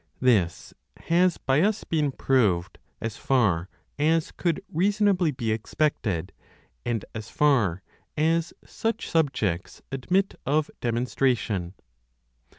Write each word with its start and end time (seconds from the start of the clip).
This 0.19 0.73
has 0.97 1.37
by 1.37 1.61
us 1.61 1.83
been 1.83 2.11
proved 2.11 2.79
as 2.99 3.17
far 3.17 3.69
as 3.99 4.31
could 4.31 4.63
reasonably 4.67 5.29
be 5.29 5.51
expected, 5.51 6.33
and 6.83 7.05
as 7.13 7.29
far 7.29 7.83
as 8.17 8.51
such 8.65 9.07
subjects 9.11 9.83
admit 9.91 10.33
of 10.43 10.71
demonstration. 10.79 11.75